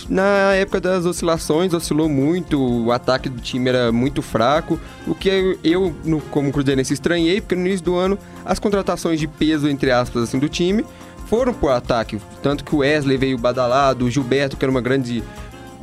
na 0.10 0.54
época 0.54 0.82
das 0.82 1.06
oscilações, 1.06 1.74
oscilou 1.74 2.10
muito, 2.10 2.60
o 2.60 2.92
ataque 2.92 3.30
do 3.30 3.42
time 3.42 3.70
era 3.70 3.92
muito 3.92 4.22
fraco, 4.22 4.80
o 5.08 5.16
que 5.16 5.58
eu, 5.64 5.96
como 6.30 6.52
cruzeirense, 6.52 6.94
estranhei, 6.94 7.42
porque 7.42 7.56
no 7.56 7.66
início 7.66 7.86
do 7.86 7.96
ano, 7.96 8.18
as 8.46 8.60
contratações 8.60 9.20
de 9.20 9.28
peso, 9.28 9.68
entre 9.68 9.92
aspas, 9.92 10.24
assim, 10.24 10.40
do 10.40 10.50
time, 10.50 10.86
foram 11.28 11.54
pro 11.54 11.70
ataque. 11.70 12.20
Tanto 12.44 12.64
que 12.64 12.76
o 12.76 12.80
Wesley 12.80 13.18
veio 13.18 13.38
badalado, 13.38 14.06
o 14.06 14.12
Gilberto, 14.12 14.58
que 14.58 14.66
era 14.66 14.72
uma 14.72 14.82
grande 14.82 15.24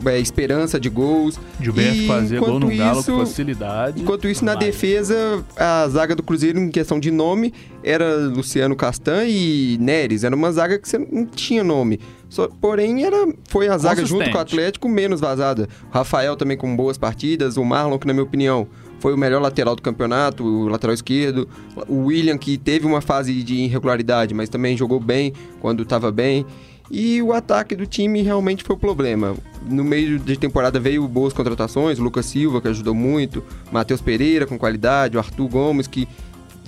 é, 0.07 0.19
esperança 0.19 0.79
de 0.79 0.89
gols. 0.89 1.39
Gilberto 1.61 2.07
fazia 2.07 2.39
gol 2.41 2.61
no 2.61 2.67
enquanto 2.67 2.79
Galo 2.79 3.01
isso- 3.01 3.13
com 3.13 3.19
facilidade. 3.19 4.01
Enquanto 4.03 4.29
isso, 4.29 4.45
na 4.45 4.55
defesa, 4.55 5.45
a 5.57 5.89
zaga 5.89 6.15
do 6.15 6.23
Cruzeiro, 6.23 6.59
em 6.59 6.69
questão 6.71 6.99
de 7.01 7.11
nome, 7.11 7.53
era 7.83 8.17
Luciano 8.17 8.77
Castan 8.77 9.25
e 9.25 9.77
Neres. 9.81 10.25
Era 10.25 10.35
uma 10.37 10.53
zaga 10.53 10.79
que 10.79 10.89
você 10.89 10.99
não 10.99 11.27
tinha 11.27 11.65
nome. 11.65 11.99
Só- 12.29 12.49
porém, 12.61 13.05
era, 13.05 13.27
foi 13.49 13.69
a 13.69 13.79
zaga 13.79 14.05
junto 14.05 14.31
com 14.31 14.37
o 14.37 14.41
Atlético 14.41 14.89
menos 14.89 15.21
vazada. 15.21 15.69
O 15.91 15.95
Rafael 15.95 16.37
também 16.37 16.57
com 16.57 16.75
boas 16.77 16.99
partidas. 16.99 17.57
O 17.57 17.65
Marlon, 17.65 17.99
que 17.99 18.07
na 18.07 18.13
minha 18.13 18.23
opinião 18.25 18.67
foi 19.01 19.15
o 19.15 19.17
melhor 19.17 19.41
lateral 19.41 19.75
do 19.77 19.81
campeonato, 19.83 20.45
o 20.45 20.69
lateral 20.69 20.93
esquerdo. 20.93 21.49
O 21.89 22.07
William, 22.07 22.37
que 22.37 22.59
teve 22.59 22.85
uma 22.87 23.01
fase 23.01 23.43
de 23.43 23.55
irregularidade, 23.55 24.35
mas 24.35 24.49
também 24.49 24.77
jogou 24.77 25.01
bem 25.01 25.33
quando 25.61 25.83
estava 25.85 26.11
bem. 26.13 26.45
E 26.91 27.21
o 27.21 27.33
ataque 27.33 27.77
do 27.77 27.87
time 27.87 28.23
realmente 28.23 28.65
foi 28.65 28.75
o 28.75 28.79
problema. 28.79 29.37
No 29.63 29.85
meio 29.85 30.19
de 30.19 30.37
temporada 30.37 30.81
veio 30.81 31.07
boas 31.07 31.33
contratações, 31.33 31.99
o 31.99 32.03
Lucas 32.03 32.27
Silva, 32.27 32.61
que 32.61 32.69
ajudou 32.69 32.95
muito, 32.95 33.45
Matheus 33.71 34.01
Pereira 34.01 34.47
com 34.47 34.59
qualidade, 34.59 35.17
o 35.17 35.21
Arthur 35.21 35.49
Gomes, 35.49 35.87
que 35.87 36.09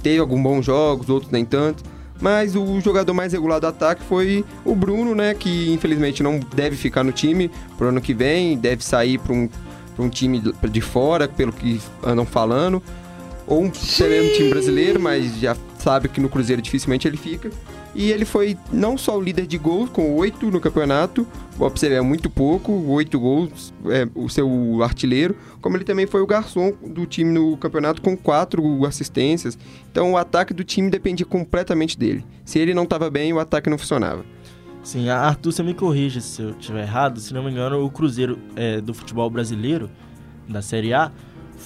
teve 0.02 0.18
alguns 0.18 0.42
bons 0.42 0.66
jogos, 0.66 1.08
outros 1.08 1.32
nem 1.32 1.44
tanto. 1.44 1.82
Mas 2.20 2.54
o 2.54 2.80
jogador 2.80 3.14
mais 3.14 3.32
regular 3.32 3.60
do 3.60 3.66
ataque 3.66 4.02
foi 4.02 4.44
o 4.62 4.74
Bruno, 4.74 5.14
né? 5.14 5.32
Que 5.32 5.72
infelizmente 5.72 6.22
não 6.22 6.38
deve 6.54 6.76
ficar 6.76 7.02
no 7.02 7.12
time 7.12 7.50
pro 7.78 7.88
ano 7.88 8.00
que 8.00 8.12
vem, 8.12 8.58
deve 8.58 8.84
sair 8.84 9.18
para 9.18 9.32
um, 9.32 9.48
um 9.98 10.08
time 10.10 10.42
de 10.70 10.80
fora, 10.82 11.26
pelo 11.26 11.50
que 11.50 11.80
andam 12.04 12.26
falando. 12.26 12.82
Ou 13.50 13.64
um 13.64 13.66
excelente 13.66 14.36
time 14.36 14.48
brasileiro, 14.48 15.00
mas 15.00 15.38
já 15.40 15.56
sabe 15.76 16.08
que 16.08 16.20
no 16.20 16.28
Cruzeiro 16.28 16.62
dificilmente 16.62 17.06
ele 17.08 17.16
fica. 17.16 17.50
E 17.92 18.12
ele 18.12 18.24
foi 18.24 18.56
não 18.72 18.96
só 18.96 19.18
o 19.18 19.20
líder 19.20 19.48
de 19.48 19.58
gols, 19.58 19.90
com 19.90 20.14
oito 20.14 20.48
no 20.48 20.60
campeonato, 20.60 21.26
observe, 21.58 21.96
é 21.96 22.00
muito 22.00 22.30
pouco, 22.30 22.72
oito 22.92 23.18
gols, 23.18 23.74
é, 23.86 24.08
o 24.14 24.28
seu 24.28 24.80
artilheiro, 24.84 25.34
como 25.60 25.76
ele 25.76 25.82
também 25.82 26.06
foi 26.06 26.20
o 26.20 26.26
garçom 26.26 26.72
do 26.86 27.04
time 27.04 27.32
no 27.32 27.56
campeonato 27.56 28.00
com 28.00 28.16
quatro 28.16 28.86
assistências. 28.86 29.58
Então 29.90 30.12
o 30.12 30.16
ataque 30.16 30.54
do 30.54 30.62
time 30.62 30.88
dependia 30.88 31.26
completamente 31.26 31.98
dele. 31.98 32.24
Se 32.44 32.60
ele 32.60 32.72
não 32.72 32.84
estava 32.84 33.10
bem, 33.10 33.32
o 33.32 33.40
ataque 33.40 33.68
não 33.68 33.76
funcionava. 33.76 34.24
Sim, 34.84 35.08
Arthur, 35.08 35.52
você 35.52 35.62
me 35.64 35.74
corrija 35.74 36.20
se 36.20 36.40
eu 36.40 36.50
estiver 36.50 36.82
errado. 36.82 37.18
Se 37.18 37.34
não 37.34 37.42
me 37.42 37.50
engano, 37.50 37.84
o 37.84 37.90
Cruzeiro 37.90 38.38
é, 38.54 38.80
do 38.80 38.94
futebol 38.94 39.28
brasileiro, 39.28 39.90
da 40.48 40.62
Série 40.62 40.94
A, 40.94 41.10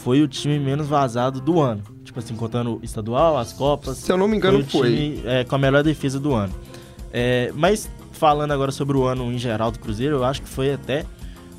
foi 0.02 0.22
o 0.22 0.28
time 0.28 0.58
menos 0.58 0.86
vazado 0.86 1.40
do 1.40 1.60
ano. 1.60 1.82
Tipo 2.02 2.18
assim, 2.18 2.34
contando 2.34 2.76
o 2.76 2.80
estadual, 2.82 3.38
as 3.38 3.52
Copas. 3.52 3.96
Se 3.98 4.10
eu 4.12 4.16
não 4.16 4.28
me 4.28 4.36
engano, 4.36 4.64
foi. 4.64 4.80
O 4.80 4.94
time, 4.94 5.20
foi. 5.22 5.30
É, 5.30 5.44
com 5.44 5.54
a 5.54 5.58
melhor 5.58 5.82
defesa 5.82 6.18
do 6.18 6.34
ano. 6.34 6.52
É, 7.12 7.52
mas 7.54 7.88
falando 8.12 8.52
agora 8.52 8.72
sobre 8.72 8.96
o 8.96 9.04
ano 9.04 9.32
em 9.32 9.38
geral 9.38 9.70
do 9.70 9.78
Cruzeiro, 9.78 10.16
eu 10.16 10.24
acho 10.24 10.42
que 10.42 10.48
foi 10.48 10.72
até 10.72 11.04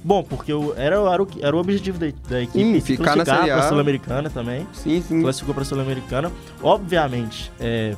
bom, 0.04 0.22
porque 0.22 0.51
eu, 0.51 0.74
era, 0.77 0.96
era, 0.96 1.24
o, 1.24 1.27
era 1.42 1.56
o 1.56 1.60
objetivo 1.60 1.98
da, 1.98 2.08
da 2.30 2.42
equipe 2.42 2.63
sim, 2.63 2.82
ficar 2.82 3.15
na 3.15 3.25
Série 3.25 3.50
A. 3.50 3.63
Sul-Americana 3.63 4.30
também. 4.30 4.68
Sim, 4.74 5.01
sim. 5.01 5.22
Classificou 5.22 5.56
para 5.56 5.63
a 5.63 5.65
Sul-Americana. 5.65 6.32
Obviamente, 6.62 7.51
é, 7.60 7.96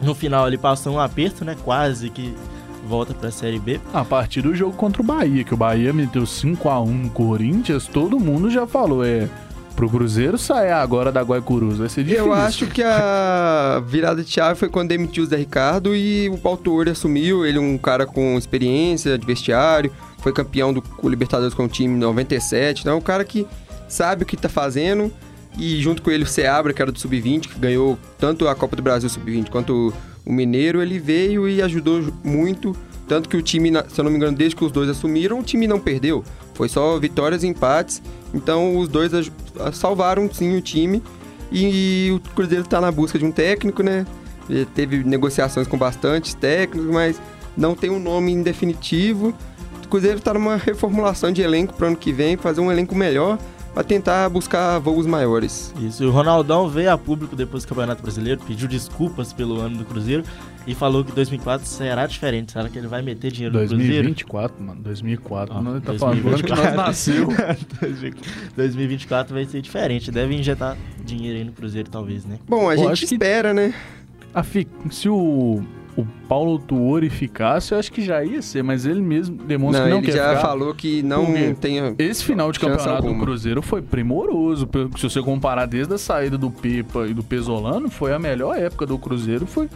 no 0.00 0.14
final 0.14 0.46
ele 0.46 0.58
passou 0.58 0.94
um 0.94 1.00
aperto, 1.00 1.44
né? 1.44 1.56
Quase 1.64 2.10
que 2.10 2.34
volta 2.86 3.12
para 3.14 3.28
a 3.28 3.32
Série 3.32 3.58
B. 3.58 3.80
A 3.92 4.04
partir 4.04 4.42
do 4.42 4.54
jogo 4.54 4.76
contra 4.76 5.02
o 5.02 5.04
Bahia, 5.04 5.42
que 5.42 5.54
o 5.54 5.56
Bahia 5.56 5.92
meteu 5.92 6.24
5 6.24 6.68
a 6.68 6.80
1 6.80 6.86
no 6.86 7.10
Corinthians, 7.10 7.86
todo 7.86 8.18
mundo 8.18 8.50
já 8.50 8.66
falou, 8.66 9.04
é 9.04 9.28
pro 9.80 9.88
Cruzeiro 9.88 10.36
sair 10.36 10.72
agora 10.72 11.10
da 11.10 11.22
Guaicurus. 11.22 11.78
Vai 11.78 11.88
ser 11.88 12.04
difícil. 12.04 12.26
Eu 12.26 12.34
acho 12.34 12.66
que 12.66 12.82
a 12.82 13.82
virada 13.86 14.22
de 14.22 14.30
chave 14.30 14.58
foi 14.58 14.68
quando 14.68 14.90
demitiu 14.90 15.24
o 15.24 15.26
Zé 15.26 15.36
Ricardo 15.36 15.96
e 15.96 16.28
o 16.28 16.36
Pautori 16.36 16.90
assumiu. 16.90 17.46
Ele 17.46 17.56
é 17.56 17.60
um 17.60 17.78
cara 17.78 18.04
com 18.04 18.36
experiência 18.36 19.16
de 19.16 19.24
vestiário, 19.24 19.90
foi 20.18 20.34
campeão 20.34 20.70
do 20.70 20.84
Libertadores 21.04 21.54
com 21.54 21.64
o 21.64 21.68
time 21.68 21.94
em 21.94 21.98
97. 21.98 22.82
Então 22.82 22.92
é 22.92 22.96
um 22.96 23.00
cara 23.00 23.24
que 23.24 23.46
sabe 23.88 24.24
o 24.24 24.26
que 24.26 24.36
tá 24.36 24.50
fazendo. 24.50 25.10
E 25.58 25.80
junto 25.80 26.02
com 26.02 26.10
ele 26.10 26.24
o 26.24 26.26
Seabra, 26.26 26.74
que 26.74 26.82
era 26.82 26.92
do 26.92 26.98
Sub-20, 26.98 27.48
que 27.48 27.58
ganhou 27.58 27.98
tanto 28.18 28.48
a 28.48 28.54
Copa 28.54 28.76
do 28.76 28.82
Brasil 28.82 29.08
Sub-20 29.08 29.48
quanto 29.48 29.94
o 30.26 30.32
Mineiro, 30.32 30.82
ele 30.82 30.98
veio 30.98 31.48
e 31.48 31.62
ajudou 31.62 32.12
muito. 32.22 32.76
Tanto 33.10 33.28
que 33.28 33.36
o 33.36 33.42
time, 33.42 33.72
se 33.88 34.00
eu 34.00 34.04
não 34.04 34.10
me 34.12 34.16
engano, 34.16 34.36
desde 34.36 34.54
que 34.54 34.64
os 34.64 34.70
dois 34.70 34.88
assumiram, 34.88 35.40
o 35.40 35.42
time 35.42 35.66
não 35.66 35.80
perdeu. 35.80 36.22
Foi 36.54 36.68
só 36.68 36.96
vitórias 36.96 37.42
e 37.42 37.48
empates. 37.48 38.00
Então 38.32 38.78
os 38.78 38.86
dois 38.86 39.10
salvaram 39.72 40.32
sim 40.32 40.56
o 40.56 40.60
time. 40.60 41.02
E, 41.50 42.12
o 42.14 42.20
Cruzeiro 42.36 42.62
está 42.62 42.80
na 42.80 42.92
busca 42.92 43.18
de 43.18 43.24
um 43.24 43.32
técnico, 43.32 43.82
né? 43.82 44.06
Ele 44.48 44.64
teve 44.64 45.02
negociações 45.02 45.66
com 45.66 45.76
bastantes 45.76 46.34
técnicos, 46.34 46.88
mas 46.88 47.20
não 47.56 47.74
tem 47.74 47.90
um 47.90 47.98
nome 47.98 48.40
definitivo. 48.44 49.34
O 49.84 49.88
Cruzeiro 49.88 50.18
está 50.18 50.32
numa 50.32 50.54
reformulação 50.54 51.32
de 51.32 51.42
elenco 51.42 51.74
para 51.74 51.86
o 51.86 51.88
ano 51.88 51.96
que 51.96 52.12
vem, 52.12 52.36
fazer 52.36 52.60
um 52.60 52.70
elenco 52.70 52.94
melhor 52.94 53.40
para 53.74 53.82
tentar 53.82 54.28
buscar 54.28 54.78
voos 54.78 55.04
maiores. 55.04 55.74
Isso, 55.80 56.04
e 56.04 56.06
o 56.06 56.12
Ronaldão 56.12 56.68
veio 56.68 56.92
a 56.92 56.98
público 56.98 57.34
depois 57.34 57.64
do 57.64 57.68
Campeonato 57.68 58.02
Brasileiro, 58.02 58.40
pediu 58.46 58.68
desculpas 58.68 59.32
pelo 59.32 59.60
ano 59.60 59.78
do 59.78 59.84
Cruzeiro 59.84 60.22
e 60.70 60.74
falou 60.74 61.04
que 61.04 61.10
2004 61.10 61.66
será 61.66 62.06
diferente. 62.06 62.52
Será 62.52 62.68
que 62.68 62.78
ele 62.78 62.86
vai 62.86 63.02
meter 63.02 63.32
dinheiro 63.32 63.52
2024, 63.54 64.62
no 64.62 64.72
Cruzeiro? 64.72 64.84
2024, 64.84 65.50
mano. 65.50 65.50
2024. 65.50 65.54
Ah, 65.56 65.62
não, 65.62 65.80
tá 65.80 65.92
2024. 65.92 66.22
falando 66.22 66.44
que 66.44 66.50
nós 66.50 66.86
nasceu. 66.86 67.28
2024 68.56 69.34
vai 69.34 69.44
ser 69.46 69.60
diferente. 69.62 70.12
Deve 70.12 70.34
injetar 70.34 70.76
dinheiro 71.04 71.38
aí 71.38 71.44
no 71.44 71.52
Cruzeiro, 71.52 71.90
talvez, 71.90 72.24
né? 72.24 72.38
Bom, 72.48 72.70
a 72.70 72.76
Pô, 72.76 72.94
gente 72.94 73.04
espera, 73.04 73.48
que... 73.48 73.54
né? 73.56 73.74
A 74.32 74.44
fi... 74.44 74.68
Se 74.90 75.08
o 75.08 75.60
o 75.96 76.06
Paulo 76.28 76.58
Tuori 76.58 77.10
ficasse, 77.10 77.72
eu 77.74 77.78
acho 77.78 77.90
que 77.92 78.00
já 78.00 78.24
ia 78.24 78.40
ser, 78.40 78.62
mas 78.62 78.86
ele 78.86 79.02
mesmo 79.02 79.36
demonstra 79.36 79.80
não, 79.80 79.86
que 79.86 79.90
não 79.90 79.98
ele 79.98 80.06
quer 80.06 80.18
já 80.18 80.28
ficar. 80.36 80.40
falou 80.40 80.72
que 80.72 81.02
não 81.02 81.26
tem 81.54 81.78
Esse 81.98 82.24
final 82.24 82.52
de 82.52 82.60
campeonato 82.60 83.08
do 83.08 83.18
Cruzeiro 83.18 83.60
foi 83.60 83.82
primoroso. 83.82 84.68
Se 84.96 85.02
você 85.02 85.20
comparar 85.20 85.66
desde 85.66 85.92
a 85.92 85.98
saída 85.98 86.38
do 86.38 86.48
Pepa 86.48 87.08
e 87.08 87.12
do 87.12 87.24
Pesolano, 87.24 87.90
foi 87.90 88.12
a 88.12 88.18
melhor 88.18 88.56
época 88.56 88.86
do 88.86 88.96
Cruzeiro, 88.98 89.46
foi 89.46 89.68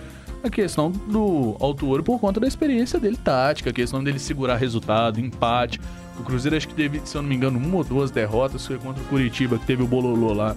a 0.45 0.51
questão 0.51 0.91
do 0.91 1.57
Altuori 1.59 2.03
por 2.03 2.21
conta 2.21 2.39
da 2.39 2.47
experiência 2.47 3.01
dele 3.01 3.17
tática, 3.17 3.71
a 3.71 3.73
questão 3.73 4.05
dele 4.05 4.19
segurar 4.19 4.57
resultado, 4.57 5.19
empate. 5.19 5.81
O 6.19 6.23
Cruzeiro 6.23 6.57
acho 6.57 6.69
que 6.69 6.75
teve, 6.75 7.01
se 7.05 7.17
eu 7.17 7.23
não 7.23 7.29
me 7.29 7.35
engano, 7.35 7.59
uma 7.59 7.77
ou 7.77 7.85
duas 7.85 8.11
derrotas, 8.11 8.67
foi 8.67 8.79
contra 8.79 9.03
o 9.03 9.07
Curitiba, 9.07 9.59
que 9.59 9.67
teve 9.67 9.83
o 9.83 9.87
Bololô 9.87 10.33
lá 10.33 10.55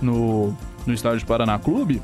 no, 0.00 0.54
no 0.86 0.94
estádio 0.94 1.18
de 1.18 1.24
Paraná 1.24 1.58
Clube. 1.58 2.02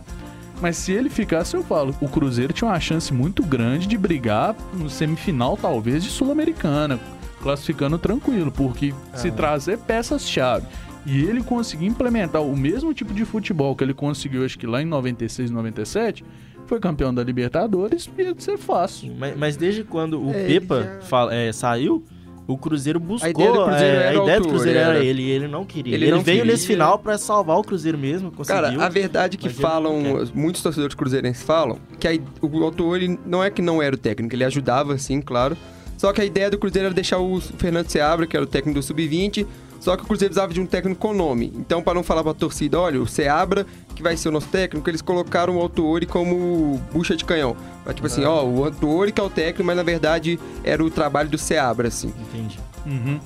Mas 0.60 0.76
se 0.76 0.92
ele 0.92 1.10
ficasse, 1.10 1.54
eu 1.54 1.62
falo, 1.62 1.94
o 2.00 2.08
Cruzeiro 2.08 2.52
tinha 2.52 2.68
uma 2.68 2.80
chance 2.80 3.12
muito 3.12 3.44
grande 3.44 3.86
de 3.86 3.98
brigar 3.98 4.56
no 4.72 4.88
semifinal, 4.88 5.56
talvez, 5.56 6.02
de 6.02 6.08
Sul-Americana, 6.08 6.98
classificando 7.42 7.98
tranquilo, 7.98 8.50
porque 8.50 8.94
ah. 9.12 9.16
se 9.18 9.30
trazer 9.30 9.78
peças-chave 9.78 10.66
e 11.04 11.22
ele 11.22 11.42
conseguir 11.42 11.86
implementar 11.86 12.42
o 12.42 12.56
mesmo 12.56 12.92
tipo 12.92 13.14
de 13.14 13.24
futebol 13.24 13.76
que 13.76 13.84
ele 13.84 13.94
conseguiu, 13.94 14.44
acho 14.44 14.58
que 14.58 14.66
lá 14.66 14.82
em 14.82 14.86
96, 14.86 15.50
97, 15.50 16.24
foi 16.66 16.80
campeão 16.80 17.14
da 17.14 17.22
Libertadores, 17.22 18.08
ia 18.18 18.34
ser 18.38 18.58
fácil. 18.58 19.14
Mas, 19.18 19.36
mas 19.36 19.56
desde 19.56 19.84
quando 19.84 20.20
o 20.20 20.30
é, 20.30 20.46
Pepa 20.46 20.82
já... 20.82 21.00
fala, 21.02 21.34
é, 21.34 21.52
saiu, 21.52 22.04
o 22.46 22.56
Cruzeiro 22.56 23.00
buscou. 23.00 23.26
A 23.26 23.30
ideia 23.30 23.52
do 23.52 23.64
Cruzeiro, 23.64 23.96
é, 23.96 24.08
a 24.08 24.14
ideia 24.14 24.40
do 24.40 24.48
Cruzeiro 24.48 24.78
era, 24.78 24.94
era 24.94 25.04
ele 25.04 25.22
e 25.22 25.30
ele 25.30 25.48
não 25.48 25.64
queria. 25.64 25.94
Ele, 25.94 26.04
ele 26.04 26.12
não 26.12 26.22
veio 26.22 26.38
queria. 26.38 26.52
nesse 26.52 26.66
final 26.66 26.98
para 26.98 27.18
salvar 27.18 27.58
o 27.58 27.62
Cruzeiro 27.62 27.98
mesmo. 27.98 28.30
Conseguiu, 28.30 28.62
Cara, 28.62 28.84
a 28.84 28.88
verdade 28.88 29.36
é 29.36 29.40
que 29.40 29.48
falam, 29.48 30.00
muitos 30.34 30.62
torcedores 30.62 30.94
cruzeirenses 30.94 31.42
falam, 31.42 31.78
que 31.98 32.06
a, 32.06 32.12
o 32.40 32.64
autor 32.64 32.96
ele 32.96 33.18
não 33.26 33.42
é 33.42 33.50
que 33.50 33.60
não 33.60 33.82
era 33.82 33.94
o 33.94 33.98
técnico, 33.98 34.34
ele 34.34 34.44
ajudava, 34.44 34.96
sim, 34.98 35.20
claro. 35.20 35.56
Só 35.96 36.12
que 36.12 36.20
a 36.20 36.24
ideia 36.24 36.50
do 36.50 36.58
Cruzeiro 36.58 36.86
era 36.86 36.94
deixar 36.94 37.18
o 37.18 37.40
Fernando 37.40 37.88
Seabra, 37.88 38.26
que 38.26 38.36
era 38.36 38.44
o 38.44 38.48
técnico 38.48 38.78
do 38.78 38.82
Sub-20, 38.82 39.46
só 39.80 39.96
que 39.96 40.02
o 40.02 40.06
Cruzeiro 40.06 40.32
precisava 40.32 40.52
de 40.52 40.60
um 40.60 40.66
técnico 40.66 41.00
com 41.00 41.12
nome. 41.12 41.52
Então, 41.56 41.82
para 41.82 41.94
não 41.94 42.02
falar 42.02 42.22
para 42.22 42.32
a 42.32 42.34
torcida, 42.34 42.80
olha, 42.80 43.00
o 43.00 43.06
Seabra, 43.06 43.66
que 43.94 44.02
vai 44.02 44.16
ser 44.16 44.28
o 44.28 44.32
nosso 44.32 44.48
técnico, 44.48 44.88
eles 44.90 45.02
colocaram 45.02 45.56
o 45.56 45.60
Autori 45.60 46.06
como 46.06 46.80
bucha 46.92 47.16
de 47.16 47.24
canhão. 47.24 47.56
Tipo 47.94 48.06
assim, 48.06 48.24
ó, 48.24 48.44
o 48.44 48.64
Autori 48.64 49.12
que 49.12 49.20
é 49.20 49.24
o 49.24 49.30
técnico, 49.30 49.64
mas 49.64 49.76
na 49.76 49.82
verdade 49.82 50.38
era 50.64 50.84
o 50.84 50.90
trabalho 50.90 51.28
do 51.28 51.38
Seabra, 51.38 51.88
assim. 51.88 52.12
Entendi. 52.28 52.58
Uhum. 52.84 53.20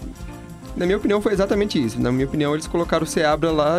Na 0.77 0.87
minha 0.87 0.99
opinião, 0.99 1.21
foi 1.21 1.33
exatamente 1.33 1.83
isso. 1.83 2.01
Na 2.01 2.13
minha 2.13 2.27
opinião, 2.27 2.55
eles 2.55 2.67
colocaram 2.67 3.05
o 3.05 3.07
Seabra 3.07 3.51
lá 3.51 3.79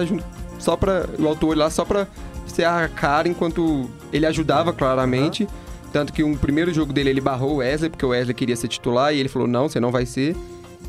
só 0.59 0.75
para 0.75 1.07
o 1.17 1.27
Autori 1.27 1.57
lá 1.57 1.69
só 1.69 1.83
para 1.83 2.07
ser 2.45 2.65
a 2.65 2.87
cara 2.87 3.27
enquanto 3.27 3.89
ele 4.11 4.25
ajudava 4.25 4.73
claramente. 4.73 5.43
Uhum. 5.43 5.49
Tanto 5.91 6.13
que 6.13 6.23
um 6.23 6.35
primeiro 6.35 6.73
jogo 6.73 6.93
dele 6.93 7.09
ele 7.09 7.21
barrou 7.21 7.53
o 7.53 7.55
Wesley, 7.57 7.89
porque 7.89 8.05
o 8.05 8.09
Wesley 8.09 8.33
queria 8.33 8.55
ser 8.55 8.67
titular 8.67 9.13
e 9.13 9.19
ele 9.19 9.29
falou: 9.29 9.47
não, 9.47 9.67
você 9.67 9.79
não 9.79 9.91
vai 9.91 10.05
ser. 10.05 10.35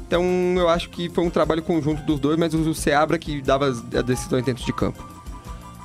Então 0.06 0.25
eu 0.56 0.68
acho 0.68 0.90
que 0.90 1.08
foi 1.08 1.25
um 1.25 1.30
trabalho 1.30 1.62
conjunto 1.62 2.02
dos 2.02 2.20
dois, 2.20 2.38
mas 2.38 2.52
o 2.54 2.75
Seabra 2.75 3.18
que 3.18 3.40
dava 3.40 3.68
as 3.68 3.80
decisões 3.80 4.44
dentro 4.44 4.64
de 4.64 4.72
campo. 4.72 5.02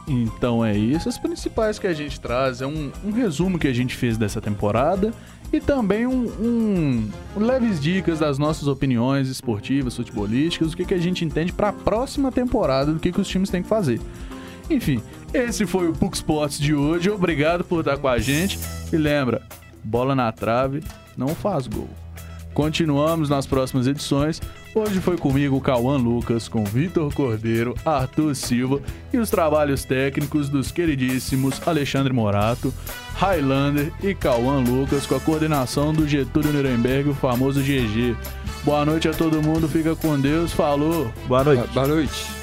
Então 0.07 0.63
é 0.63 0.75
isso, 0.75 1.09
as 1.09 1.17
principais 1.17 1.77
que 1.77 1.85
a 1.85 1.93
gente 1.93 2.19
traz, 2.19 2.61
é 2.61 2.67
um, 2.67 2.91
um 3.03 3.11
resumo 3.11 3.59
que 3.59 3.67
a 3.67 3.73
gente 3.73 3.93
fez 3.93 4.17
dessa 4.17 4.39
temporada 4.39 5.13
e 5.51 5.59
também 5.59 6.07
um, 6.07 6.25
um, 6.39 7.09
um, 7.35 7.45
leves 7.45 7.79
dicas 7.79 8.19
das 8.19 8.37
nossas 8.37 8.67
opiniões 8.67 9.27
esportivas, 9.27 9.95
futebolísticas, 9.97 10.71
o 10.71 10.77
que, 10.77 10.85
que 10.85 10.93
a 10.93 10.97
gente 10.97 11.25
entende 11.25 11.51
para 11.51 11.69
a 11.69 11.73
próxima 11.73 12.31
temporada, 12.31 12.93
do 12.93 12.99
que, 12.99 13.11
que 13.11 13.19
os 13.19 13.27
times 13.27 13.49
têm 13.49 13.61
que 13.61 13.67
fazer. 13.67 13.99
Enfim, 14.69 15.01
esse 15.33 15.65
foi 15.65 15.89
o 15.89 15.93
Puck 15.93 16.15
Sports 16.15 16.57
de 16.57 16.73
hoje, 16.73 17.09
obrigado 17.09 17.65
por 17.65 17.79
estar 17.79 17.97
com 17.97 18.07
a 18.07 18.17
gente 18.17 18.57
e 18.91 18.97
lembra, 18.97 19.41
bola 19.83 20.15
na 20.15 20.31
trave 20.31 20.83
não 21.17 21.29
faz 21.29 21.67
gol. 21.67 21.89
Continuamos 22.57 23.29
nas 23.29 23.45
próximas 23.45 23.85
edições. 23.85 24.41
Hoje 24.73 24.99
foi 24.99 25.15
comigo 25.15 25.61
Cauã 25.61 25.95
Lucas, 25.95 26.47
com 26.47 26.63
Vitor 26.63 27.13
Cordeiro, 27.13 27.75
Arthur 27.85 28.33
Silva 28.33 28.81
e 29.13 29.19
os 29.19 29.29
trabalhos 29.29 29.85
técnicos 29.85 30.49
dos 30.49 30.71
queridíssimos 30.71 31.61
Alexandre 31.67 32.11
Morato, 32.11 32.73
Highlander 33.13 33.93
e 34.01 34.15
Cauã 34.15 34.57
Lucas, 34.59 35.05
com 35.05 35.13
a 35.13 35.19
coordenação 35.19 35.93
do 35.93 36.07
Getúlio 36.07 36.51
Nuremberg, 36.51 37.09
o 37.09 37.13
famoso 37.13 37.61
GG. 37.61 38.15
Boa 38.63 38.83
noite 38.83 39.07
a 39.07 39.13
todo 39.13 39.39
mundo, 39.39 39.69
fica 39.69 39.95
com 39.95 40.19
Deus, 40.19 40.51
falou. 40.51 41.13
Boa 41.27 41.43
noite. 41.43 41.67
Boa 41.75 41.87
noite. 41.87 42.36